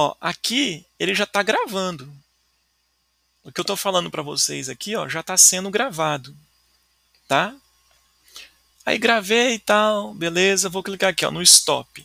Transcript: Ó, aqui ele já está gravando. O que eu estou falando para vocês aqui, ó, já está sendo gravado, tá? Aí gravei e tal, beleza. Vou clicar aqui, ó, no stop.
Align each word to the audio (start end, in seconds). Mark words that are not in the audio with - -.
Ó, 0.00 0.14
aqui 0.20 0.86
ele 0.96 1.12
já 1.12 1.24
está 1.24 1.42
gravando. 1.42 2.08
O 3.42 3.50
que 3.50 3.58
eu 3.58 3.62
estou 3.62 3.76
falando 3.76 4.08
para 4.08 4.22
vocês 4.22 4.68
aqui, 4.68 4.94
ó, 4.94 5.08
já 5.08 5.18
está 5.18 5.36
sendo 5.36 5.72
gravado, 5.72 6.36
tá? 7.26 7.52
Aí 8.86 8.96
gravei 8.96 9.54
e 9.54 9.58
tal, 9.58 10.14
beleza. 10.14 10.68
Vou 10.68 10.84
clicar 10.84 11.10
aqui, 11.10 11.26
ó, 11.26 11.32
no 11.32 11.42
stop. 11.42 11.90